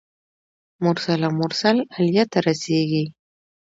مرسل 0.83 1.19
او 1.27 1.33
مرسل 1.41 1.77
الیه 1.97 2.23
ته 2.31 2.39
رسیږي. 2.47 3.05